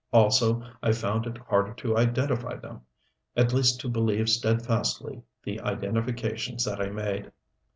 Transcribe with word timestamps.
Also 0.11 0.63
I 0.81 0.93
found 0.93 1.27
it 1.27 1.37
harder 1.37 1.75
to 1.75 1.95
identify 1.95 2.55
them 2.55 2.81
at 3.37 3.53
least 3.53 3.79
to 3.81 3.87
believe 3.87 4.29
steadfastly 4.29 5.21
the 5.43 5.59
identifications 5.61 6.65
that 6.65 6.81
I 6.81 6.89
made. 6.89 7.31